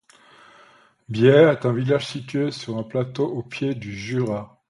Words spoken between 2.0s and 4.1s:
situé sur un plateau au pied du